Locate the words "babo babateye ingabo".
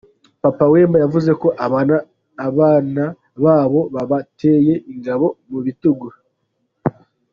3.43-5.27